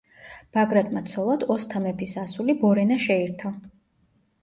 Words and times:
ბაგრატმა 0.55 1.03
ცოლად 1.11 1.45
ოსთა 1.57 1.83
მეფის 1.85 2.17
ასული 2.25 2.59
ბორენა 2.65 3.01
შეირთო. 3.09 3.57